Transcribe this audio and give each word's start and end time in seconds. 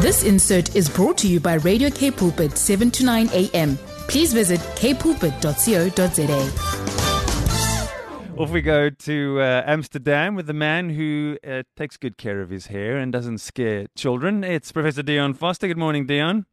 This 0.00 0.22
insert 0.22 0.76
is 0.76 0.88
brought 0.88 1.18
to 1.18 1.26
you 1.26 1.40
by 1.40 1.54
Radio 1.54 1.90
K 1.90 2.12
Pulpit 2.12 2.56
7 2.56 2.88
to 2.92 3.04
9 3.04 3.30
a.m. 3.32 3.76
Please 4.06 4.32
visit 4.32 4.60
kpulpit.co.za. 4.76 6.38
Off 8.40 8.50
we 8.50 8.62
go 8.62 8.90
to 8.90 9.40
uh, 9.40 9.64
Amsterdam 9.66 10.36
with 10.36 10.46
the 10.46 10.52
man 10.52 10.90
who 10.90 11.36
uh, 11.44 11.64
takes 11.76 11.96
good 11.96 12.16
care 12.16 12.40
of 12.40 12.48
his 12.48 12.68
hair 12.68 12.96
and 12.96 13.12
doesn't 13.12 13.38
scare 13.38 13.88
children. 13.96 14.44
It's 14.44 14.70
Professor 14.70 15.02
Dion 15.02 15.34
Forster. 15.34 15.66
Good 15.66 15.76
morning, 15.76 16.06
Dion. 16.06 16.46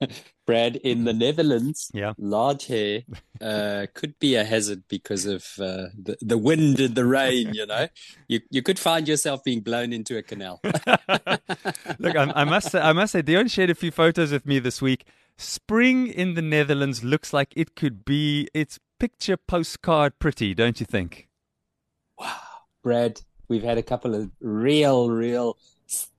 Brad, 0.44 0.76
in 0.76 1.04
the 1.04 1.12
Netherlands, 1.12 1.90
Yeah. 1.94 2.14
large 2.18 2.66
hair 2.66 3.02
uh, 3.40 3.86
could 3.94 4.18
be 4.18 4.34
a 4.34 4.44
hazard 4.44 4.82
because 4.88 5.24
of 5.26 5.44
uh, 5.60 5.86
the, 5.96 6.16
the 6.20 6.38
wind 6.38 6.80
and 6.80 6.94
the 6.94 7.04
rain, 7.04 7.54
you 7.54 7.64
know. 7.66 7.86
You 8.28 8.40
you 8.50 8.62
could 8.62 8.78
find 8.78 9.06
yourself 9.06 9.44
being 9.44 9.60
blown 9.60 9.92
into 9.92 10.18
a 10.18 10.22
canal. 10.22 10.60
Look, 10.64 12.16
I, 12.16 12.32
I 12.34 12.44
must 12.44 12.72
say, 12.72 12.80
I 12.80 12.92
must 12.92 13.12
say, 13.12 13.22
Dion 13.22 13.48
shared 13.48 13.70
a 13.70 13.74
few 13.74 13.90
photos 13.90 14.32
with 14.32 14.46
me 14.46 14.58
this 14.58 14.82
week. 14.82 15.04
Spring 15.36 16.06
in 16.08 16.34
the 16.34 16.42
Netherlands 16.42 17.02
looks 17.04 17.32
like 17.32 17.52
it 17.56 17.74
could 17.74 18.04
be. 18.04 18.48
It's 18.52 18.78
picture 18.98 19.36
postcard 19.36 20.18
pretty, 20.18 20.54
don't 20.54 20.78
you 20.80 20.86
think? 20.86 21.28
Wow, 22.18 22.36
Brad, 22.82 23.20
we've 23.48 23.62
had 23.62 23.78
a 23.78 23.82
couple 23.82 24.14
of 24.14 24.30
real, 24.40 25.08
real 25.10 25.56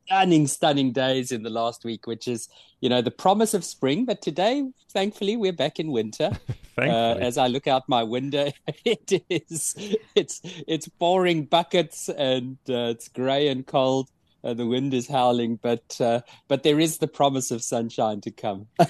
stunning, 0.05 0.47
stunning 0.47 0.91
days 0.91 1.31
in 1.31 1.43
the 1.43 1.49
last 1.49 1.83
week, 1.85 2.07
which 2.07 2.27
is, 2.27 2.49
you 2.81 2.89
know, 2.89 3.01
the 3.01 3.11
promise 3.11 3.53
of 3.53 3.63
spring. 3.63 4.05
But 4.05 4.21
today, 4.21 4.63
thankfully, 4.91 5.37
we're 5.37 5.53
back 5.53 5.79
in 5.79 5.91
winter. 5.91 6.31
Uh, 6.75 7.15
as 7.21 7.37
I 7.37 7.45
look 7.45 7.67
out 7.67 7.83
my 7.87 8.01
window, 8.01 8.51
it 8.83 9.23
is 9.29 9.75
it's 10.15 10.41
it's 10.65 10.87
pouring 10.87 11.45
buckets 11.45 12.09
and 12.09 12.57
uh, 12.67 12.89
it's 12.89 13.09
grey 13.09 13.47
and 13.49 13.63
cold. 13.63 14.09
and 14.43 14.59
the 14.59 14.65
wind 14.65 14.93
is 14.93 15.07
howling, 15.07 15.59
but 15.61 15.97
uh, 16.01 16.21
but 16.47 16.63
there 16.63 16.79
is 16.79 16.97
the 16.97 17.07
promise 17.07 17.51
of 17.51 17.63
sunshine 17.63 18.21
to 18.21 18.31
come. 18.31 18.67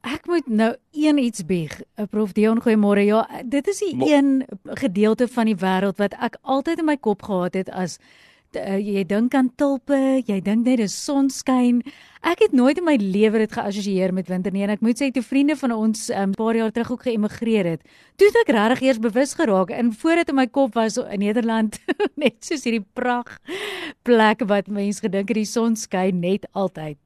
Ek 0.00 0.24
moet 0.26 0.46
nou 0.48 0.74
een 0.96 1.18
iets 1.18 1.44
bieg. 1.44 1.74
Uh, 2.00 2.06
Prof 2.08 2.32
Dion 2.32 2.62
goeiemôre. 2.64 3.02
Ja, 3.04 3.26
dit 3.44 3.66
is 3.68 3.78
die 3.78 3.96
Mo- 3.96 4.08
een 4.08 4.46
gedeelte 4.64 5.28
van 5.28 5.50
die 5.50 5.56
wêreld 5.60 6.00
wat 6.00 6.14
ek 6.16 6.38
altyd 6.40 6.80
in 6.80 6.88
my 6.88 6.96
kop 6.96 7.22
gehad 7.28 7.54
het 7.54 7.68
as 7.68 7.98
uh, 8.58 8.78
jy 8.78 9.04
dink 9.08 9.34
aan 9.34 9.50
tulpe, 9.58 10.22
jy 10.26 10.40
dink 10.40 10.66
net 10.66 10.80
dis 10.82 10.94
sonskyn. 10.94 11.82
Ek 12.26 12.42
het 12.44 12.54
nooit 12.56 12.78
in 12.78 12.84
my 12.84 12.96
lewe 13.00 13.42
dit 13.44 13.52
geassosieer 13.52 14.12
met 14.12 14.28
winter 14.28 14.52
nie 14.52 14.64
en 14.66 14.72
ek 14.74 14.82
moet 14.84 14.98
sê 15.00 15.10
toe 15.14 15.22
vriende 15.24 15.56
van 15.56 15.72
ons 15.72 16.10
'n 16.10 16.18
um, 16.22 16.32
paar 16.32 16.56
jaar 16.56 16.72
terug 16.72 16.92
ook 16.92 17.06
geëmigreer 17.08 17.64
het, 17.64 17.82
toe 18.16 18.28
het 18.28 18.36
ek 18.42 18.54
regtig 18.54 18.82
eers 18.82 18.98
bewus 18.98 19.34
geraak 19.34 19.70
en 19.70 19.92
voordat 19.92 20.28
in 20.28 20.36
my 20.36 20.46
kop 20.46 20.74
was 20.74 20.98
in 20.98 21.20
Nederland 21.20 21.78
net 22.22 22.36
soos 22.44 22.64
hierdie 22.64 22.84
pragt 22.94 23.40
plek 24.02 24.44
wat 24.46 24.68
mens 24.68 25.00
gedink 25.00 25.28
het 25.28 25.36
die 25.36 25.48
son 25.48 25.76
skyn 25.76 26.20
net 26.20 26.46
altyd. 26.52 26.98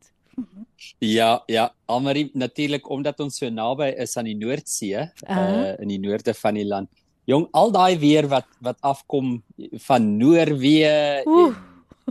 Ja, 0.99 1.43
ja, 1.47 1.71
Almarie, 1.87 2.31
natuurlik 2.35 2.89
omdat 2.91 3.21
ons 3.21 3.39
so 3.39 3.49
naby 3.51 3.93
is 4.03 4.17
aan 4.17 4.29
die 4.29 4.37
Noordsee, 4.37 5.07
Aha. 5.27 5.41
uh, 5.41 5.73
in 5.83 5.89
die 5.89 6.01
noorde 6.01 6.35
van 6.35 6.55
die 6.59 6.67
land. 6.67 6.91
Jong, 7.27 7.47
al 7.53 7.71
daai 7.73 7.99
weer 7.99 8.29
wat 8.29 8.47
wat 8.61 8.77
afkom 8.85 9.43
van 9.87 10.17
Noorwe, 10.19 11.23
Oeh. 11.27 11.55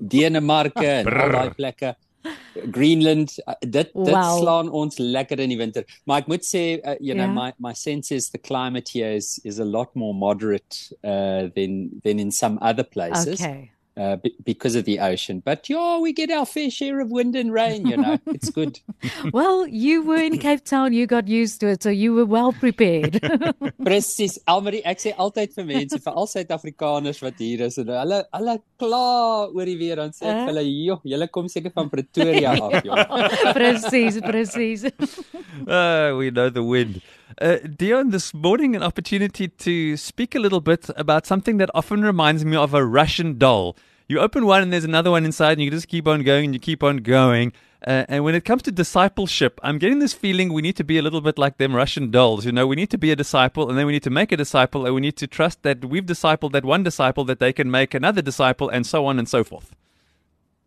Denemarke 0.02 0.88
en 0.88 1.06
al 1.14 1.32
daai 1.32 1.50
plekke. 1.54 1.96
Greenland, 2.72 3.34
uh, 3.46 3.54
dit 3.60 3.90
dit 3.94 4.14
Wow. 4.14 4.38
slaan 4.40 4.70
ons 4.72 4.98
lekker 4.98 5.40
in 5.40 5.50
die 5.50 5.58
winter. 5.58 5.84
Maar 6.06 6.22
ek 6.24 6.28
moet 6.28 6.46
sê, 6.48 6.80
uh, 6.80 6.96
you 7.00 7.14
know, 7.14 7.26
Ja. 7.28 7.34
my 7.34 7.52
my 7.60 7.74
sense 7.74 8.12
is 8.16 8.30
the 8.30 8.38
climate 8.40 8.90
here 8.94 9.14
is 9.16 9.40
is 9.44 9.60
a 9.60 9.66
lot 9.66 9.94
more 9.96 10.14
moderate 10.14 10.94
uh, 11.04 11.50
than 11.56 11.90
than 12.04 12.20
in 12.20 12.32
some 12.32 12.58
other 12.62 12.84
places. 12.84 13.42
Okay. 13.42 13.72
Uh, 13.96 14.16
be- 14.16 14.34
because 14.44 14.74
of 14.74 14.86
the 14.86 14.98
ocean, 15.00 15.40
but 15.46 15.70
yeah, 15.70 16.00
we 16.00 16.12
get 16.12 16.32
our 16.32 16.48
fair 16.48 16.72
share 16.72 17.00
of 17.00 17.12
wind 17.12 17.36
and 17.36 17.54
rain. 17.54 17.86
You 17.86 17.98
know, 17.98 18.18
it's 18.34 18.50
good. 18.50 18.80
Well, 19.32 19.68
you 19.68 20.02
were 20.02 20.18
in 20.18 20.40
Cape 20.40 20.66
Town, 20.66 20.94
you 20.94 21.06
got 21.06 21.28
used 21.28 21.60
to 21.62 21.68
it, 21.68 21.84
so 21.84 21.92
you 21.92 22.12
were 22.16 22.26
well 22.26 22.54
prepared. 22.54 23.22
Presies. 23.86 24.40
Almarie, 24.50 24.82
ek 24.84 24.98
sê 25.04 25.14
altyd 25.14 25.54
vir 25.54 25.68
mense, 25.70 26.00
veral 26.02 26.26
Suid-Afrikaners 26.32 27.22
wat 27.22 27.38
hier 27.38 27.62
is 27.68 27.78
en 27.78 27.92
hulle 27.94 28.24
hulle 28.34 28.58
kla 28.82 29.04
oor 29.54 29.70
die 29.70 29.78
weer 29.78 30.02
dan 30.02 30.10
sê 30.10 30.26
ek 30.26 30.34
Hè? 30.34 30.42
vir 30.48 30.52
hulle, 30.56 30.66
"Joh, 30.90 31.00
julle 31.14 31.28
kom 31.30 31.48
seker 31.48 31.72
van 31.78 31.90
Pretoria 31.94 32.58
af, 32.58 32.80
joh." 32.82 32.98
presies, 33.54 34.18
presies. 34.26 34.88
Uh, 35.68 36.18
we 36.18 36.32
know 36.32 36.50
the 36.50 36.64
wind. 36.66 36.98
Uh, 37.42 37.58
Dion, 37.58 38.12
this 38.12 38.34
morning, 38.34 38.76
an 38.76 38.84
opportunity 38.84 39.48
to 39.48 39.98
speak 39.98 40.36
a 40.36 40.40
little 40.40 40.62
bit 40.62 40.90
about 40.96 41.26
something 41.26 41.58
that 41.58 41.70
often 41.74 42.02
reminds 42.02 42.46
me 42.46 42.56
of 42.56 42.74
a 42.74 42.86
Russian 42.86 43.38
doll. 43.38 43.76
You 44.08 44.20
open 44.20 44.46
one 44.46 44.62
and 44.62 44.72
there's 44.72 44.84
another 44.84 45.12
one 45.12 45.26
inside, 45.26 45.54
and 45.54 45.62
you 45.62 45.72
just 45.72 45.88
keep 45.88 46.08
on 46.08 46.24
going 46.24 46.46
and 46.46 46.54
you 46.54 46.60
keep 46.60 46.84
on 46.84 46.98
going. 46.98 47.54
Uh, 47.86 48.06
and 48.08 48.24
when 48.24 48.36
it 48.36 48.46
comes 48.46 48.62
to 48.64 48.72
discipleship, 48.72 49.60
I'm 49.64 49.78
getting 49.78 50.00
this 50.00 50.14
feeling 50.14 50.54
we 50.54 50.62
need 50.62 50.78
to 50.78 50.84
be 50.84 50.98
a 50.98 51.02
little 51.02 51.22
bit 51.22 51.38
like 51.38 51.58
them 51.58 51.76
Russian 51.76 52.12
dolls. 52.12 52.46
You 52.46 52.52
know, 52.52 52.68
we 52.68 52.76
need 52.76 52.92
to 52.92 52.98
be 52.98 53.12
a 53.12 53.16
disciple, 53.16 53.68
and 53.70 53.78
then 53.78 53.86
we 53.86 53.94
need 53.94 54.04
to 54.04 54.10
make 54.10 54.32
a 54.32 54.38
disciple, 54.38 54.86
and 54.86 54.94
we 54.94 55.02
need 55.02 55.18
to 55.18 55.28
trust 55.28 55.64
that 55.64 55.86
we've 55.86 56.06
discipled 56.06 56.52
that 56.52 56.64
one 56.64 56.84
disciple, 56.84 57.26
that 57.26 57.40
they 57.40 57.52
can 57.52 57.70
make 57.72 57.94
another 57.94 58.22
disciple, 58.22 58.70
and 58.70 58.86
so 58.86 59.06
on 59.06 59.20
and 59.20 59.28
so 59.28 59.44
forth. 59.44 59.76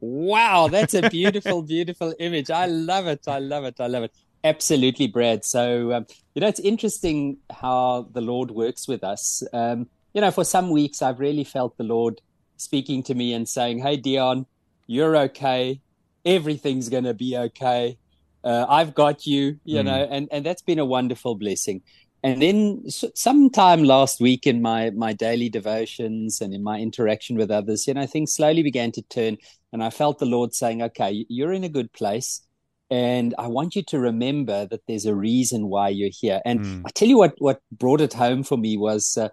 Wow, 0.00 0.69
that's 0.69 0.94
a 0.94 1.09
beautiful, 1.09 1.62
beautiful 1.75 2.15
image. 2.19 2.50
I 2.50 2.66
love 2.66 3.06
it. 3.06 3.27
I 3.28 3.38
love 3.38 3.65
it. 3.65 3.81
I 3.81 3.87
love 3.87 4.03
it. 4.03 4.12
Absolutely, 4.47 5.09
Brad. 5.09 5.45
So, 5.45 5.93
um, 5.93 6.07
you 6.34 6.41
know, 6.41 6.47
it's 6.47 6.61
interesting 6.61 7.39
how 7.53 8.09
the 8.12 8.21
Lord 8.21 8.53
works 8.53 8.87
with 8.87 9.03
us. 9.03 9.43
Um, 9.53 9.89
you 10.15 10.21
know, 10.21 10.31
for 10.31 10.45
some 10.45 10.71
weeks, 10.71 11.03
I've 11.03 11.19
really 11.21 11.45
felt 11.45 11.77
the 11.79 11.84
Lord 11.84 12.21
speaking 12.57 13.03
to 13.05 13.15
me 13.17 13.34
and 13.34 13.49
saying, 13.49 13.81
Hey, 13.81 13.97
Dion, 13.97 14.47
you're 14.87 15.17
okay. 15.17 15.81
Everything's 16.25 16.89
going 16.91 17.05
to 17.05 17.15
be 17.15 17.37
okay. 17.37 17.99
Uh, 18.45 18.67
I've 18.69 18.95
got 18.95 19.27
you, 19.27 19.59
you 19.65 19.83
Mm. 19.83 19.84
know, 19.84 20.09
and, 20.11 20.29
and 20.31 20.47
that's 20.47 20.63
been 20.63 20.78
a 20.78 20.87
wonderful 20.87 21.34
blessing. 21.34 21.83
And 22.23 22.41
then 22.43 22.84
sometime 22.89 23.84
last 23.84 24.21
week 24.21 24.47
in 24.47 24.63
my, 24.63 24.91
my 24.91 25.13
daily 25.13 25.49
devotions 25.49 26.41
and 26.41 26.55
in 26.55 26.63
my 26.63 26.78
interaction 26.81 27.37
with 27.37 27.51
others, 27.51 27.87
you 27.89 27.95
know, 27.95 28.07
things 28.07 28.34
slowly 28.34 28.63
began 28.63 28.93
to 28.93 29.03
turn 29.03 29.39
and 29.73 29.83
I 29.84 29.91
felt 29.91 30.19
the 30.21 30.27
Lord 30.27 30.55
saying, 30.55 30.83
okay, 30.83 31.27
you're 31.28 31.53
in 31.53 31.65
a 31.65 31.69
good 31.69 31.93
place. 31.93 32.43
And 32.89 33.35
I 33.37 33.49
want 33.49 33.75
you 33.75 33.83
to 33.85 33.99
remember 33.99 34.67
that 34.67 34.83
there's 34.87 35.07
a 35.07 35.15
reason 35.15 35.69
why 35.69 35.89
you're 35.89 36.11
here. 36.13 36.41
And 36.45 36.61
Mm. 36.61 36.83
I 36.87 36.91
tell 36.91 37.09
you 37.09 37.19
what, 37.19 37.35
what 37.39 37.61
brought 37.73 38.01
it 38.01 38.13
home 38.13 38.45
for 38.45 38.57
me 38.57 38.77
was, 38.77 39.17
uh, 39.17 39.29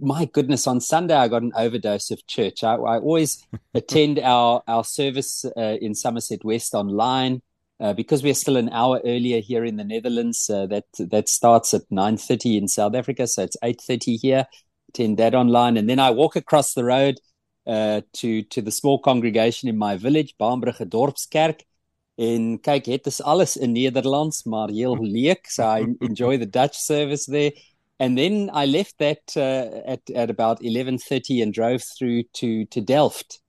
my 0.00 0.24
goodness, 0.24 0.66
on 0.66 0.80
Sunday, 0.80 1.14
I 1.14 1.28
got 1.28 1.42
an 1.42 1.52
overdose 1.56 2.10
of 2.10 2.26
church. 2.26 2.64
I, 2.64 2.74
I 2.74 2.98
always 2.98 3.46
attend 3.74 4.18
our, 4.18 4.62
our 4.66 4.82
service 4.82 5.44
uh, 5.44 5.76
in 5.80 5.94
Somerset 5.94 6.44
West 6.44 6.74
online. 6.74 7.42
Uh, 7.78 7.92
because 7.92 8.22
we're 8.22 8.32
still 8.32 8.56
an 8.56 8.70
hour 8.70 9.02
earlier 9.04 9.38
here 9.38 9.62
in 9.62 9.76
the 9.76 9.84
Netherlands, 9.84 10.48
uh, 10.48 10.64
that 10.64 10.86
that 10.98 11.28
starts 11.28 11.74
at 11.74 11.82
9:30 11.90 12.56
in 12.56 12.68
South 12.68 12.94
Africa, 12.94 13.26
so 13.26 13.42
it's 13.42 13.56
8:30 13.62 14.16
here. 14.16 14.46
Attend 14.88 15.18
that 15.18 15.34
online, 15.34 15.76
and 15.76 15.86
then 15.86 15.98
I 15.98 16.08
walk 16.08 16.36
across 16.36 16.72
the 16.72 16.84
road 16.84 17.20
uh, 17.66 18.00
to 18.14 18.42
to 18.44 18.62
the 18.62 18.70
small 18.70 18.98
congregation 18.98 19.68
in 19.68 19.76
my 19.76 19.98
village, 19.98 20.34
Baambrugge 20.40 20.88
Dorpskerk. 20.88 21.60
En 22.16 22.60
kyk, 22.60 22.86
het 22.86 23.06
is 23.06 23.22
alles 23.22 23.56
in 23.56 23.72
Nederlands, 23.72 24.44
maar 24.44 24.70
heel 24.70 24.96
leuk. 25.18 25.46
So 25.46 25.62
I 25.62 25.94
enjoy 25.98 26.38
the 26.38 26.48
Dutch 26.48 26.74
service 26.74 27.30
there. 27.30 27.52
And 27.98 28.16
then 28.16 28.50
I 28.52 28.66
left 28.66 28.98
that 28.98 29.36
uh, 29.36 29.92
at 29.92 30.10
at 30.10 30.30
about 30.30 30.60
11:30 30.60 31.42
and 31.42 31.52
drove 31.52 31.82
through 31.82 32.24
to 32.32 32.64
to 32.66 32.80
Delft, 32.80 33.40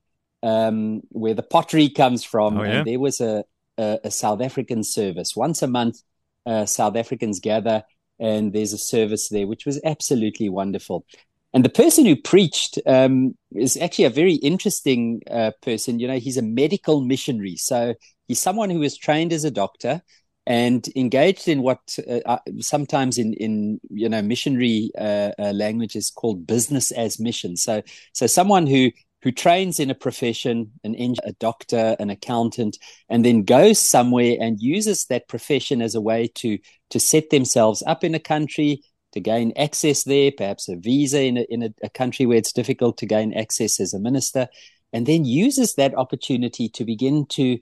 um, 0.41 1.01
where 1.09 1.33
the 1.33 1.43
pottery 1.43 1.89
comes 1.89 2.23
from. 2.23 2.57
Oh, 2.57 2.63
yeah? 2.63 2.77
And 2.77 2.87
there 2.87 2.99
was 2.99 3.19
a, 3.21 3.43
a 3.77 3.99
a 4.03 4.11
South 4.11 4.41
African 4.41 4.83
service 4.83 5.35
once 5.35 5.61
a 5.61 5.67
month. 5.67 6.01
Uh, 6.45 6.65
South 6.65 6.95
Africans 6.95 7.41
gather, 7.41 7.83
and 8.19 8.53
there's 8.53 8.71
a 8.71 8.77
service 8.77 9.27
there, 9.27 9.47
which 9.47 9.65
was 9.65 9.81
absolutely 9.83 10.47
wonderful. 10.47 11.05
And 11.53 11.63
the 11.63 11.69
person 11.69 12.05
who 12.05 12.15
preached 12.15 12.77
um, 12.85 13.35
is 13.55 13.77
actually 13.77 14.05
a 14.05 14.09
very 14.09 14.35
interesting 14.35 15.21
uh, 15.31 15.51
person. 15.61 15.99
You 15.99 16.07
know, 16.07 16.19
he's 16.19 16.37
a 16.37 16.41
medical 16.41 17.01
missionary, 17.01 17.55
so 17.55 17.95
he's 18.27 18.41
someone 18.41 18.69
who 18.69 18.79
was 18.79 18.97
trained 18.97 19.33
as 19.33 19.43
a 19.43 19.51
doctor 19.51 20.01
and 20.45 20.87
engaged 20.95 21.47
in 21.49 21.61
what 21.61 21.79
uh, 22.09 22.19
uh, 22.25 22.39
sometimes 22.59 23.17
in 23.17 23.33
in 23.33 23.79
you 23.89 24.07
know 24.07 24.21
missionary 24.21 24.91
uh, 24.97 25.31
uh, 25.37 25.51
language 25.53 25.95
is 25.95 26.09
called 26.09 26.47
business 26.47 26.91
as 26.91 27.19
mission. 27.19 27.57
So 27.57 27.81
so 28.13 28.27
someone 28.27 28.67
who 28.67 28.91
who 29.23 29.31
trains 29.31 29.79
in 29.79 29.89
a 29.89 29.95
profession, 29.95 30.71
an 30.83 30.95
eng- 30.95 31.15
a 31.23 31.33
doctor, 31.33 31.95
an 31.99 32.09
accountant, 32.09 32.77
and 33.09 33.25
then 33.25 33.43
goes 33.43 33.79
somewhere 33.79 34.37
and 34.39 34.61
uses 34.61 35.05
that 35.05 35.27
profession 35.27 35.81
as 35.81 35.95
a 35.95 36.01
way 36.01 36.29
to 36.35 36.57
to 36.91 36.99
set 36.99 37.29
themselves 37.29 37.83
up 37.85 38.03
in 38.03 38.15
a 38.15 38.19
country 38.19 38.81
to 39.17 39.31
gain 39.31 39.51
access 39.65 40.03
there, 40.03 40.31
perhaps 40.31 40.69
a 40.69 40.75
visa 40.75 41.21
in 41.29 41.37
a, 41.37 41.45
in 41.49 41.63
a, 41.63 41.69
a 41.83 41.89
country 41.89 42.25
where 42.25 42.37
it's 42.37 42.53
difficult 42.53 42.97
to 42.97 43.05
gain 43.05 43.33
access 43.33 43.79
as 43.79 43.93
a 43.93 43.99
minister, 43.99 44.47
and 44.93 45.05
then 45.05 45.25
uses 45.25 45.73
that 45.75 45.95
opportunity 46.03 46.69
to 46.69 46.85
begin 46.85 47.25
to 47.37 47.57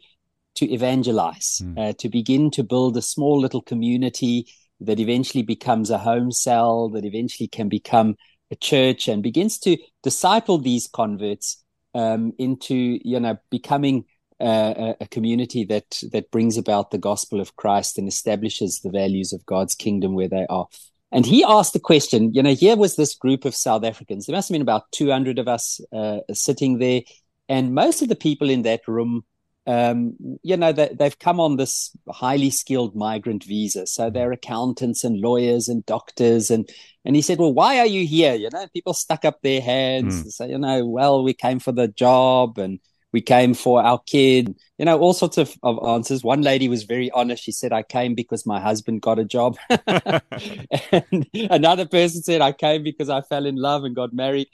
to 0.60 0.66
evangelize, 0.72 1.62
Mm. 1.64 1.78
uh, 1.78 1.94
to 2.02 2.08
begin 2.10 2.50
to 2.52 2.64
build 2.64 2.96
a 2.98 3.02
small 3.02 3.42
little 3.46 3.62
community 3.62 4.46
that 4.88 5.00
eventually 5.00 5.44
becomes 5.44 5.90
a 5.90 5.98
home 6.10 6.32
cell, 6.32 6.90
that 6.94 7.06
eventually 7.06 7.50
can 7.58 7.68
become 7.70 8.16
a 8.52 8.56
church, 8.56 9.10
and 9.10 9.22
begins 9.24 9.58
to 9.60 9.72
disciple 10.02 10.58
these 10.58 10.88
converts 10.88 11.48
um, 11.94 12.34
into 12.38 12.76
you 13.04 13.20
know 13.20 13.36
becoming 13.50 14.06
uh, 14.40 14.94
a 15.06 15.08
community 15.16 15.66
that 15.66 15.90
that 16.12 16.32
brings 16.32 16.58
about 16.58 16.92
the 16.92 17.04
gospel 17.10 17.40
of 17.42 17.56
Christ 17.56 17.98
and 17.98 18.08
establishes 18.08 18.80
the 18.80 18.92
values 19.02 19.34
of 19.34 19.46
God's 19.46 19.76
kingdom 19.76 20.14
where 20.16 20.30
they 20.30 20.46
are. 20.50 20.68
And 21.16 21.26
he 21.26 21.46
asked 21.46 21.72
the 21.72 21.80
question, 21.80 22.34
you 22.34 22.44
know, 22.44 22.54
here 22.54 22.76
was 22.76 22.98
this 22.98 23.16
group 23.16 23.46
of 23.46 23.56
South 23.56 23.86
Africans. 23.86 24.26
There 24.26 24.36
must 24.36 24.50
have 24.50 24.54
been 24.54 24.62
about 24.62 24.92
200 24.92 25.40
of 25.40 25.48
us 25.48 25.80
uh, 25.94 26.20
sitting 26.34 26.78
there. 26.80 27.04
And 27.48 27.74
most 27.74 28.02
of 28.02 28.10
the 28.10 28.18
people 28.18 28.50
in 28.50 28.64
that 28.64 28.86
room, 28.86 29.24
um, 29.66 30.18
you 30.44 30.58
know, 30.58 30.74
they, 30.74 30.90
they've 30.94 31.18
come 31.18 31.40
on 31.40 31.56
this 31.56 31.96
highly 32.10 32.50
skilled 32.50 32.98
migrant 32.98 33.46
visa. 33.46 33.88
So 33.88 34.10
they're 34.10 34.34
accountants 34.34 35.06
and 35.06 35.22
lawyers 35.22 35.70
and 35.70 35.86
doctors. 35.86 36.52
And, 36.52 36.70
and 37.06 37.16
he 37.16 37.22
said, 37.22 37.40
well, 37.40 37.54
why 37.54 37.80
are 37.80 37.86
you 37.86 38.06
here? 38.06 38.34
You 38.34 38.50
know, 38.52 38.68
people 38.74 38.94
stuck 38.94 39.24
up 39.24 39.42
their 39.42 39.62
hands 39.62 40.18
mm. 40.18 40.22
and 40.24 40.34
say, 40.34 40.50
you 40.50 40.58
know, 40.58 40.86
well, 40.86 41.24
we 41.24 41.34
came 41.34 41.60
for 41.60 41.72
the 41.72 41.88
job 41.88 42.58
and 42.58 42.82
we 43.16 43.22
came 43.22 43.54
for 43.54 43.82
our 43.82 43.98
kid, 44.06 44.54
you 44.78 44.84
know, 44.84 45.00
all 45.00 45.14
sorts 45.14 45.38
of, 45.38 45.56
of 45.64 45.82
answers. 45.88 46.22
One 46.22 46.42
lady 46.42 46.68
was 46.68 46.84
very 46.84 47.10
honest. 47.12 47.42
She 47.42 47.54
said, 47.54 47.72
I 47.72 47.82
came 47.82 48.14
because 48.14 48.46
my 48.46 48.60
husband 48.60 49.02
got 49.02 49.20
a 49.20 49.24
job. 49.24 49.56
and 49.88 51.26
another 51.34 51.86
person 51.86 52.22
said, 52.24 52.42
I 52.42 52.52
came 52.52 52.84
because 52.84 53.10
I 53.10 53.22
fell 53.22 53.46
in 53.46 53.56
love 53.56 53.86
and 53.86 53.96
got 53.96 54.12
married. 54.12 54.50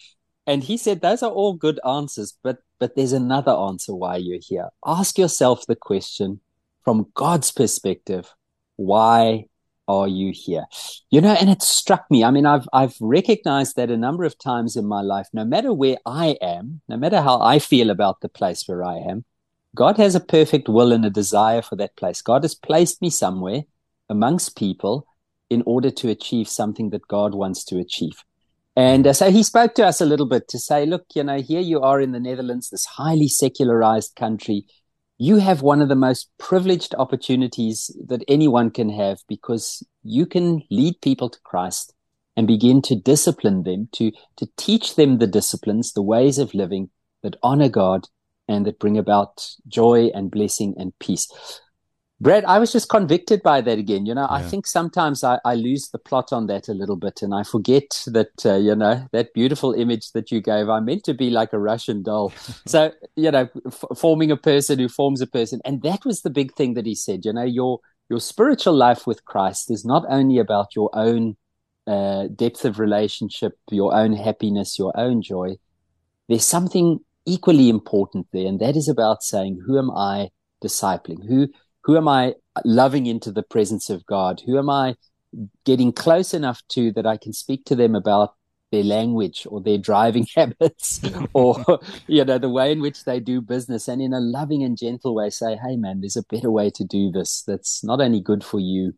And 0.45 0.63
he 0.63 0.77
said, 0.77 1.01
those 1.01 1.23
are 1.23 1.31
all 1.31 1.53
good 1.53 1.79
answers, 1.83 2.37
but, 2.43 2.59
but 2.77 2.95
there's 2.95 3.13
another 3.13 3.51
answer 3.51 3.95
why 3.95 4.17
you're 4.17 4.37
here. 4.39 4.69
Ask 4.85 5.17
yourself 5.17 5.65
the 5.65 5.75
question 5.75 6.39
from 6.83 7.07
God's 7.15 7.51
perspective. 7.51 8.31
Why 8.75 9.45
are 9.99 10.07
you 10.07 10.31
here? 10.33 10.65
You 11.09 11.21
know, 11.21 11.33
and 11.33 11.49
it 11.49 11.61
struck 11.61 12.05
me. 12.09 12.23
I 12.23 12.31
mean, 12.31 12.45
I've 12.45 12.67
I've 12.73 12.95
recognized 12.99 13.75
that 13.75 13.91
a 13.91 13.97
number 13.97 14.23
of 14.23 14.37
times 14.37 14.75
in 14.75 14.85
my 14.85 15.01
life, 15.01 15.27
no 15.33 15.45
matter 15.45 15.73
where 15.73 15.97
I 16.05 16.37
am, 16.41 16.81
no 16.87 16.97
matter 16.97 17.21
how 17.21 17.41
I 17.41 17.59
feel 17.59 17.89
about 17.89 18.21
the 18.21 18.29
place 18.29 18.67
where 18.67 18.83
I 18.83 18.97
am, 18.97 19.25
God 19.75 19.97
has 19.97 20.15
a 20.15 20.19
perfect 20.19 20.67
will 20.67 20.91
and 20.91 21.05
a 21.05 21.09
desire 21.09 21.61
for 21.61 21.75
that 21.77 21.95
place. 21.95 22.21
God 22.21 22.43
has 22.43 22.55
placed 22.55 23.01
me 23.01 23.09
somewhere 23.09 23.63
amongst 24.09 24.57
people 24.57 25.07
in 25.49 25.63
order 25.65 25.91
to 25.91 26.09
achieve 26.09 26.47
something 26.47 26.89
that 26.91 27.07
God 27.07 27.35
wants 27.35 27.63
to 27.65 27.77
achieve. 27.77 28.23
And 28.75 29.05
uh, 29.05 29.13
so 29.13 29.31
he 29.31 29.43
spoke 29.43 29.75
to 29.75 29.85
us 29.85 29.99
a 29.99 30.05
little 30.05 30.25
bit 30.25 30.47
to 30.49 30.59
say, 30.59 30.85
look, 30.85 31.05
you 31.13 31.23
know, 31.23 31.41
here 31.41 31.59
you 31.59 31.81
are 31.81 31.99
in 31.99 32.13
the 32.13 32.19
Netherlands, 32.19 32.69
this 32.69 32.85
highly 32.85 33.27
secularized 33.27 34.15
country 34.15 34.65
you 35.21 35.37
have 35.37 35.61
one 35.61 35.83
of 35.83 35.87
the 35.87 35.95
most 35.95 36.31
privileged 36.39 36.95
opportunities 36.97 37.95
that 38.07 38.23
anyone 38.27 38.71
can 38.71 38.89
have 38.89 39.19
because 39.29 39.85
you 40.01 40.25
can 40.25 40.63
lead 40.71 40.99
people 41.01 41.29
to 41.29 41.39
Christ 41.41 41.93
and 42.35 42.47
begin 42.47 42.81
to 42.81 42.95
discipline 42.95 43.61
them, 43.61 43.87
to, 43.91 44.11
to 44.37 44.49
teach 44.57 44.95
them 44.95 45.19
the 45.19 45.27
disciplines, 45.27 45.93
the 45.93 46.01
ways 46.01 46.39
of 46.39 46.55
living 46.55 46.89
that 47.21 47.35
honor 47.43 47.69
God 47.69 48.07
and 48.47 48.65
that 48.65 48.79
bring 48.79 48.97
about 48.97 49.47
joy 49.67 50.07
and 50.15 50.31
blessing 50.31 50.73
and 50.75 50.97
peace. 50.97 51.31
Brad, 52.21 52.45
I 52.45 52.59
was 52.59 52.71
just 52.71 52.87
convicted 52.87 53.41
by 53.41 53.61
that 53.61 53.79
again. 53.79 54.05
You 54.05 54.13
know, 54.13 54.27
yeah. 54.29 54.35
I 54.35 54.43
think 54.43 54.67
sometimes 54.67 55.23
I, 55.23 55.39
I, 55.43 55.55
lose 55.55 55.89
the 55.89 55.97
plot 55.97 56.31
on 56.31 56.45
that 56.47 56.67
a 56.67 56.73
little 56.73 56.95
bit 56.95 57.23
and 57.23 57.33
I 57.33 57.41
forget 57.41 58.03
that, 58.05 58.45
uh, 58.45 58.57
you 58.57 58.75
know, 58.75 59.07
that 59.11 59.33
beautiful 59.33 59.73
image 59.73 60.11
that 60.11 60.31
you 60.31 60.39
gave, 60.39 60.69
I 60.69 60.81
meant 60.81 61.03
to 61.05 61.15
be 61.15 61.31
like 61.31 61.51
a 61.51 61.57
Russian 61.57 62.03
doll. 62.03 62.31
so, 62.67 62.91
you 63.15 63.31
know, 63.31 63.49
f- 63.65 63.97
forming 63.97 64.29
a 64.29 64.37
person 64.37 64.77
who 64.77 64.87
forms 64.87 65.19
a 65.21 65.25
person. 65.25 65.61
And 65.65 65.81
that 65.81 66.05
was 66.05 66.21
the 66.21 66.29
big 66.29 66.53
thing 66.53 66.75
that 66.75 66.85
he 66.85 66.93
said, 66.93 67.25
you 67.25 67.33
know, 67.33 67.43
your, 67.43 67.79
your 68.07 68.19
spiritual 68.19 68.75
life 68.75 69.07
with 69.07 69.25
Christ 69.25 69.71
is 69.71 69.83
not 69.83 70.05
only 70.07 70.37
about 70.37 70.75
your 70.75 70.91
own 70.93 71.37
uh, 71.87 72.27
depth 72.35 72.65
of 72.65 72.77
relationship, 72.77 73.53
your 73.71 73.95
own 73.95 74.13
happiness, 74.13 74.77
your 74.77 74.93
own 74.95 75.23
joy. 75.23 75.55
There's 76.29 76.45
something 76.45 76.99
equally 77.25 77.67
important 77.67 78.27
there. 78.31 78.45
And 78.45 78.59
that 78.59 78.75
is 78.75 78.87
about 78.87 79.23
saying, 79.23 79.61
who 79.65 79.79
am 79.79 79.89
I 79.89 80.29
discipling? 80.63 81.27
Who, 81.27 81.47
who 81.83 81.97
am 81.97 82.07
I 82.07 82.35
loving 82.63 83.05
into 83.05 83.31
the 83.31 83.43
presence 83.43 83.89
of 83.89 84.05
God? 84.05 84.41
Who 84.45 84.57
am 84.57 84.69
I 84.69 84.95
getting 85.65 85.93
close 85.93 86.33
enough 86.33 86.61
to 86.69 86.91
that 86.93 87.05
I 87.05 87.17
can 87.17 87.33
speak 87.33 87.65
to 87.65 87.75
them 87.75 87.95
about 87.95 88.35
their 88.71 88.83
language 88.83 89.45
or 89.49 89.61
their 89.61 89.77
driving 89.77 90.25
habits 90.35 91.01
or 91.33 91.79
you 92.07 92.23
know 92.23 92.37
the 92.37 92.49
way 92.49 92.71
in 92.71 92.81
which 92.81 93.03
they 93.03 93.19
do 93.19 93.41
business 93.41 93.87
and 93.87 94.01
in 94.01 94.13
a 94.13 94.19
loving 94.19 94.63
and 94.63 94.77
gentle 94.77 95.13
way 95.13 95.29
say 95.29 95.57
hey 95.57 95.75
man 95.75 95.99
there's 95.99 96.15
a 96.15 96.23
better 96.29 96.49
way 96.49 96.69
to 96.69 96.85
do 96.85 97.11
this 97.11 97.43
that's 97.45 97.83
not 97.83 97.99
only 97.99 98.21
good 98.21 98.43
for 98.43 98.61
you 98.61 98.93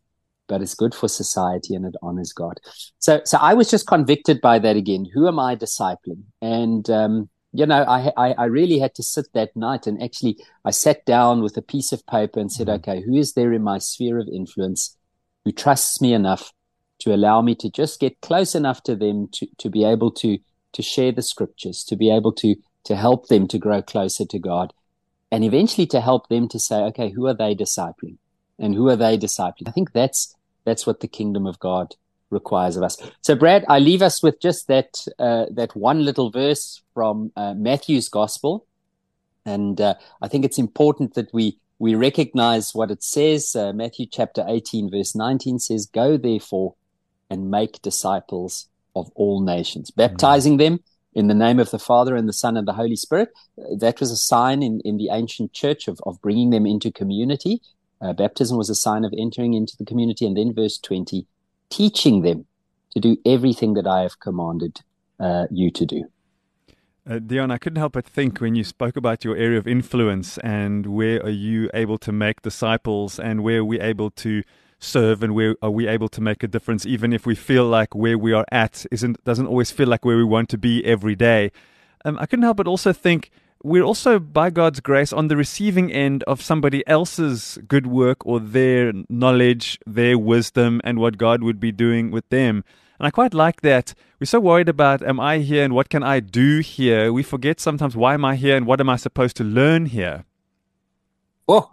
but 0.48 0.62
it's 0.62 0.76
good 0.76 0.94
for 0.94 1.08
society 1.08 1.74
and 1.74 1.86
it 1.86 1.96
honors 2.02 2.34
god. 2.34 2.60
So 3.00 3.22
so 3.26 3.38
i 3.40 3.54
was 3.54 3.70
just 3.70 3.88
convicted 3.88 4.42
by 4.42 4.60
that 4.60 4.76
again. 4.76 5.06
Who 5.14 5.28
am 5.28 5.40
i 5.40 5.56
discipling? 5.56 6.24
And 6.42 6.88
um, 6.90 7.30
you 7.54 7.66
know, 7.66 7.84
I, 7.84 8.12
I, 8.18 8.34
I 8.34 8.46
really 8.46 8.80
had 8.80 8.96
to 8.96 9.04
sit 9.04 9.28
that 9.34 9.56
night 9.56 9.86
and 9.86 10.02
actually 10.02 10.38
I 10.66 10.72
sat 10.72 11.06
down 11.06 11.42
with 11.42 11.56
a 11.56 11.62
piece 11.62 11.92
of 11.92 12.06
paper 12.08 12.40
and 12.40 12.52
said, 12.52 12.68
mm-hmm. 12.68 12.90
okay, 12.90 13.02
who 13.02 13.16
is 13.16 13.34
there 13.34 13.54
in 13.54 13.64
my 13.64 13.78
sphere 13.78 14.20
of 14.20 14.28
influence 14.28 14.98
who 15.46 15.52
trusts 15.52 16.02
me 16.02 16.14
enough 16.14 16.52
to 17.00 17.14
allow 17.14 17.42
me 17.42 17.54
to 17.56 17.70
just 17.70 18.00
get 18.00 18.22
close 18.22 18.56
enough 18.56 18.82
to 18.84 18.96
them 18.96 19.28
to, 19.34 19.48
to 19.60 19.70
be 19.70 19.84
able 19.84 20.10
to, 20.12 20.40
to 20.72 20.82
share 20.82 21.12
the 21.12 21.22
scriptures, 21.22 21.84
to 21.84 21.96
be 21.96 22.10
able 22.10 22.32
to, 22.32 22.56
to 22.86 22.96
help 22.96 23.28
them 23.28 23.48
to 23.48 23.60
grow 23.60 23.82
closer 23.82 24.26
to 24.26 24.40
God 24.40 24.74
and 25.32 25.44
eventually 25.44 25.88
to 25.88 26.02
help 26.02 26.30
them 26.30 26.48
to 26.48 26.60
say, 26.60 26.78
okay, 26.78 27.10
who 27.10 27.28
are 27.28 27.34
they 27.34 27.56
discipling 27.56 28.18
and 28.58 28.74
who 28.74 28.90
are 28.90 28.96
they 28.96 29.18
discipling? 29.18 29.68
I 29.68 29.72
think 29.72 29.92
that's, 29.92 30.36
that's 30.66 30.88
what 30.88 31.02
the 31.02 31.08
kingdom 31.08 31.46
of 31.46 31.60
God 31.60 31.96
requires 32.34 32.76
of 32.76 32.84
us. 32.84 32.98
So, 33.22 33.36
Brad, 33.36 33.64
I 33.70 33.80
leave 33.80 34.02
us 34.02 34.22
with 34.22 34.42
just 34.42 34.68
that 34.68 35.06
uh, 35.20 35.46
that 35.52 35.76
one 35.76 36.04
little 36.04 36.32
verse 36.32 36.82
from 36.94 37.32
uh, 37.36 37.54
Matthew's 37.54 38.10
Gospel, 38.10 38.66
and 39.46 39.80
uh, 39.80 39.96
I 40.22 40.28
think 40.28 40.46
it's 40.46 40.60
important 40.60 41.16
that 41.16 41.34
we 41.34 41.58
we 41.80 41.96
recognize 41.96 42.74
what 42.74 42.92
it 42.92 43.04
says. 43.04 43.56
Uh, 43.56 43.74
Matthew 43.74 44.06
chapter 44.06 44.44
eighteen, 44.48 44.90
verse 44.90 45.16
nineteen 45.16 45.60
says, 45.60 45.86
"Go 45.86 46.18
therefore 46.18 46.76
and 47.30 47.52
make 47.52 47.82
disciples 47.82 48.68
of 48.96 49.12
all 49.16 49.42
nations, 49.42 49.92
baptizing 49.92 50.54
mm-hmm. 50.54 50.76
them." 50.76 50.84
In 51.16 51.28
the 51.28 51.36
name 51.36 51.60
of 51.60 51.70
the 51.70 51.78
Father 51.78 52.16
and 52.16 52.28
the 52.28 52.34
Son 52.34 52.58
and 52.58 52.68
the 52.68 52.74
Holy 52.74 52.96
Spirit. 52.96 53.30
Uh, 53.56 53.76
that 53.78 54.00
was 54.00 54.10
a 54.10 54.18
sign 54.18 54.64
in, 54.64 54.80
in 54.80 54.98
the 54.98 55.10
ancient 55.12 55.54
church 55.54 55.88
of, 55.88 56.00
of 56.08 56.20
bringing 56.24 56.50
them 56.50 56.66
into 56.66 56.92
community. 56.92 57.62
Uh, 58.04 58.12
baptism 58.12 58.58
was 58.58 58.70
a 58.70 58.76
sign 58.76 59.06
of 59.06 59.14
entering 59.18 59.54
into 59.54 59.78
the 59.78 59.86
community. 59.86 60.26
And 60.26 60.36
then 60.36 60.54
verse 60.54 60.78
20, 60.78 61.26
teaching 61.70 62.22
them 62.22 62.46
to 62.92 63.00
do 63.00 63.18
everything 63.26 63.76
that 63.76 63.88
I 63.88 64.02
have 64.02 64.20
commanded 64.20 64.82
uh, 65.20 65.46
you 65.50 65.72
to 65.72 65.86
do. 65.86 66.04
Uh, 67.06 67.20
Dion, 67.20 67.52
I 67.52 67.58
couldn't 67.58 67.80
help 67.80 67.94
but 67.94 68.06
think 68.06 68.40
when 68.40 68.56
you 68.56 68.64
spoke 68.64 68.96
about 68.96 69.26
your 69.26 69.36
area 69.36 69.58
of 69.58 69.68
influence 69.68 70.38
and 70.38 70.88
where 70.88 71.22
are 71.22 71.30
you 71.30 71.70
able 71.74 71.98
to 71.98 72.14
make 72.14 72.42
disciples 72.42 73.20
and 73.20 73.44
where 73.44 73.60
are 73.60 73.66
we 73.66 73.78
able 73.82 74.10
to 74.12 74.42
serve 74.80 75.22
and 75.22 75.36
where 75.36 75.58
are 75.62 75.70
we 75.70 75.86
able 75.86 76.08
to 76.08 76.22
make 76.22 76.44
a 76.44 76.48
difference 76.48 76.86
even 76.86 77.12
if 77.12 77.26
we 77.26 77.36
feel 77.36 77.66
like 77.66 77.94
where 77.94 78.18
we 78.18 78.32
are 78.32 78.46
at 78.54 78.86
isn't 78.90 79.22
doesn't 79.26 79.48
always 79.48 79.70
feel 79.70 79.88
like 79.88 80.06
where 80.06 80.16
we 80.16 80.24
want 80.24 80.48
to 80.50 80.58
be 80.58 80.84
every 80.86 81.16
day. 81.16 81.52
Um, 82.06 82.18
I 82.20 82.26
couldn't 82.26 82.44
help 82.44 82.56
but 82.58 82.68
also 82.68 82.94
think 82.94 83.32
we're 83.66 83.84
also, 83.84 84.20
by 84.20 84.50
God's 84.50 84.82
grace, 84.82 85.14
on 85.14 85.30
the 85.30 85.38
receiving 85.38 85.90
end 85.90 86.24
of 86.24 86.42
somebody 86.42 86.86
else's 86.86 87.58
good 87.66 87.88
work 87.88 88.26
or 88.26 88.42
their 88.42 88.92
knowledge, 89.08 89.80
their 89.86 90.18
wisdom, 90.18 90.82
and 90.84 91.00
what 91.00 91.18
God 91.18 91.44
would 91.44 91.62
be 91.62 91.72
doing 91.72 92.12
with 92.12 92.28
them. 92.28 92.66
And 93.04 93.10
I 93.10 93.12
quite 93.12 93.34
like 93.34 93.60
that. 93.64 93.94
We're 94.18 94.28
so 94.28 94.40
worried 94.40 94.70
about, 94.70 95.02
am 95.02 95.20
I 95.20 95.40
here 95.40 95.66
and 95.66 95.74
what 95.74 95.90
can 95.90 96.04
I 96.04 96.22
do 96.22 96.60
here? 96.60 97.12
We 97.12 97.22
forget 97.22 97.60
sometimes, 97.60 97.98
why 97.98 98.14
am 98.14 98.24
I 98.24 98.38
here 98.38 98.56
and 98.56 98.66
what 98.66 98.80
am 98.80 98.90
I 98.90 98.96
supposed 98.96 99.36
to 99.38 99.44
learn 99.44 99.88
here? 99.88 100.24
Oh, 101.50 101.70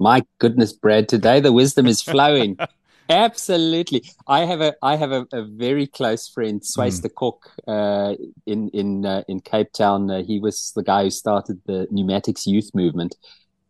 my 0.00 0.24
goodness, 0.40 0.72
Brad, 0.72 1.08
today 1.08 1.38
the 1.38 1.52
wisdom 1.52 1.86
is 1.86 2.02
flowing. 2.02 2.58
Absolutely. 3.08 4.02
I 4.26 4.40
have 4.44 4.60
a 4.60 4.74
I 4.82 4.96
have 4.96 5.12
a, 5.12 5.24
a 5.32 5.44
very 5.44 5.86
close 5.86 6.28
friend, 6.28 6.60
Swys 6.64 6.98
mm. 6.98 7.02
de 7.02 7.08
Kock, 7.10 7.48
uh, 7.68 8.14
in 8.46 8.68
in 8.70 9.06
uh, 9.06 9.22
in 9.28 9.38
Cape 9.38 9.72
Town. 9.72 10.10
Uh, 10.10 10.24
he 10.24 10.40
was 10.40 10.72
the 10.74 10.82
guy 10.82 11.04
who 11.04 11.10
started 11.10 11.60
the 11.66 11.86
pneumatics 11.92 12.44
youth 12.44 12.70
movement, 12.74 13.14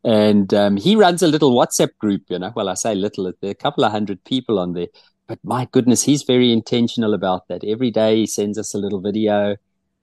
and 0.02 0.54
um, 0.54 0.78
he 0.78 0.97
runs 0.97 1.23
a 1.23 1.28
little 1.28 1.52
WhatsApp 1.54 1.90
group. 1.99 2.23
You 2.28 2.38
know, 2.38 2.52
well, 2.54 2.71
I 2.71 2.75
say 2.75 2.95
little. 2.95 3.25
There 3.25 3.50
are 3.50 3.50
a 3.50 3.54
couple 3.54 3.85
of 3.85 3.92
hundred 3.92 4.23
people 4.25 4.59
on 4.59 4.75
there, 4.75 4.88
but 5.33 5.39
my 5.43 5.67
goodness, 5.73 6.03
he's 6.03 6.25
very 6.25 6.53
intentional 6.53 7.15
about 7.15 7.49
that. 7.49 7.65
Every 7.65 7.91
day 7.91 8.17
he 8.17 8.27
sends 8.27 8.59
us 8.59 8.75
a 8.75 8.79
little 8.79 9.01
video. 9.01 9.57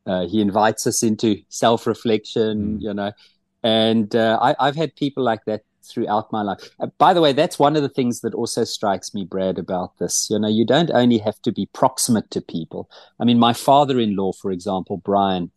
Uh, 0.08 0.26
he 0.26 0.42
invites 0.42 0.88
us 0.88 1.04
into 1.04 1.44
self 1.50 1.86
reflection. 1.86 2.80
Mm. 2.80 2.82
You 2.82 2.94
know, 2.96 3.12
and 3.62 4.16
uh, 4.16 4.40
I, 4.42 4.56
I've 4.60 4.76
had 4.76 4.96
people 4.96 5.24
like 5.24 5.46
that 5.46 5.62
throughout 5.84 6.32
my 6.32 6.42
life. 6.42 6.68
Uh, 6.80 6.88
by 6.98 7.14
the 7.14 7.22
way, 7.22 7.32
that's 7.32 7.60
one 7.60 7.76
of 7.76 7.84
the 7.84 7.90
things 7.90 8.22
that 8.22 8.34
also 8.34 8.64
strikes 8.64 9.14
me, 9.14 9.24
Brad, 9.24 9.60
about 9.60 10.00
this. 10.00 10.32
You 10.32 10.40
know, 10.40 10.48
you 10.48 10.66
don't 10.66 10.90
only 10.90 11.20
have 11.20 11.40
to 11.44 11.52
be 11.52 11.68
proximate 11.74 12.32
to 12.32 12.42
people. 12.42 12.90
I 13.20 13.24
mean, 13.24 13.38
my 13.38 13.54
father-in-law, 13.54 14.32
for 14.34 14.52
example, 14.52 14.98
Brian, 14.98 15.52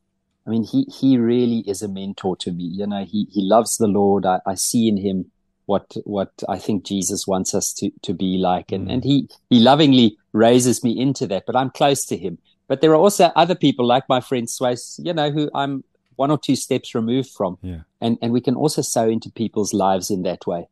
I 0.47 0.50
mean, 0.50 0.64
he, 0.64 0.83
he 0.83 1.17
really 1.17 1.61
is 1.67 1.81
a 1.81 1.88
mentor 1.88 2.37
to 2.37 2.52
me. 2.52 2.64
You 2.64 2.87
know, 2.87 3.07
he, 3.07 3.26
he 3.31 3.41
loves 3.41 3.79
the 3.79 3.88
Lord. 3.88 4.26
I, 4.26 4.41
I 4.45 4.55
see 4.55 4.87
in 4.87 4.99
him 4.99 5.31
what, 5.66 5.97
what 6.04 6.33
I 6.49 6.59
think 6.59 6.85
Jesus 6.85 7.26
wants 7.26 7.54
us 7.54 7.73
to, 7.75 7.90
to 8.02 8.14
be 8.14 8.38
like. 8.38 8.73
And, 8.73 8.88
mm. 8.88 8.92
and 8.92 9.04
he, 9.04 9.28
he 9.50 9.61
lovingly 9.61 10.16
raises 10.33 10.83
me 10.83 10.99
into 10.99 11.26
that, 11.28 11.45
but 11.47 11.57
I'm 11.57 11.71
close 11.71 12.04
to 12.07 12.16
him. 12.16 12.38
But 12.69 12.81
there 12.81 12.92
are 12.92 12.97
also 12.97 13.26
other 13.37 13.54
people 13.54 13.87
like 13.87 14.09
my 14.09 14.21
friend 14.21 14.49
Swiss, 14.49 14.99
you 15.02 15.12
know, 15.12 15.31
who 15.31 15.50
I'm 15.54 15.85
one 16.16 16.31
or 16.31 16.38
two 16.38 16.57
steps 16.57 16.95
removed 16.95 17.31
from. 17.31 17.59
Yeah. 17.62 17.81
And, 18.00 18.19
and 18.23 18.33
we 18.33 18.40
can 18.40 18.54
also 18.54 18.83
sow 18.83 19.09
into 19.09 19.31
people's 19.31 19.73
lives 19.73 20.11
in 20.11 20.23
that 20.23 20.47
way. 20.47 20.69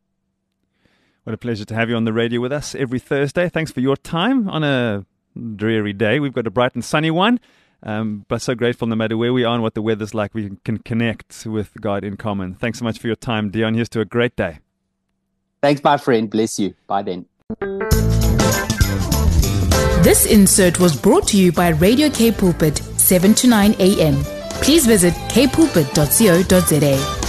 What 1.23 1.33
a 1.33 1.37
pleasure 1.37 1.65
to 1.65 1.75
have 1.75 1.89
you 1.89 1.95
on 1.95 2.05
the 2.05 2.13
radio 2.13 2.41
with 2.41 2.51
us 2.51 2.73
every 2.73 2.99
Thursday. 2.99 3.47
Thanks 3.49 3.71
for 3.71 3.79
your 3.79 3.95
time 3.95 4.49
on 4.49 4.63
a 4.63 5.05
dreary 5.55 5.93
day. 5.93 6.19
We've 6.19 6.33
got 6.33 6.47
a 6.47 6.51
bright 6.51 6.73
and 6.73 6.83
sunny 6.83 7.11
one. 7.11 7.39
Um, 7.83 8.25
but 8.27 8.41
so 8.41 8.55
grateful 8.55 8.87
no 8.87 8.95
matter 8.95 9.17
where 9.17 9.33
we 9.33 9.43
are 9.43 9.53
and 9.53 9.63
what 9.63 9.73
the 9.73 9.81
weather's 9.81 10.13
like, 10.13 10.33
we 10.33 10.51
can 10.63 10.77
connect 10.79 11.45
with 11.45 11.71
God 11.79 12.03
in 12.03 12.17
common. 12.17 12.55
Thanks 12.55 12.79
so 12.79 12.85
much 12.85 12.99
for 12.99 13.07
your 13.07 13.15
time, 13.15 13.49
Dion. 13.49 13.73
Here's 13.73 13.89
to 13.89 14.01
a 14.01 14.05
great 14.05 14.35
day. 14.35 14.59
Thanks, 15.61 15.83
my 15.83 15.97
friend. 15.97 16.29
Bless 16.29 16.59
you. 16.59 16.73
Bye 16.87 17.03
then. 17.03 17.25
This 20.03 20.25
insert 20.25 20.79
was 20.79 20.95
brought 20.95 21.27
to 21.27 21.37
you 21.37 21.51
by 21.51 21.69
Radio 21.69 22.09
K 22.09 22.31
Pulpit, 22.31 22.77
7 22.97 23.35
to 23.35 23.47
9 23.47 23.75
a.m. 23.77 24.15
Please 24.61 24.87
visit 24.87 25.13
kpulpit.co.za. 25.29 27.20